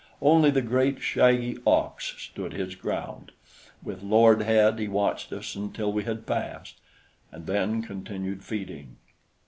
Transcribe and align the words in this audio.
Only 0.23 0.49
the 0.49 0.63
great, 0.63 0.99
shaggy 0.99 1.59
ox 1.63 2.15
stood 2.17 2.53
his 2.53 2.73
ground. 2.73 3.31
With 3.83 4.01
lowered 4.01 4.41
head 4.41 4.79
he 4.79 4.87
watched 4.87 5.31
us 5.31 5.53
until 5.55 5.93
we 5.93 6.05
had 6.05 6.25
passed, 6.25 6.77
and 7.31 7.45
then 7.45 7.83
continued 7.83 8.43
feeding. 8.43 8.95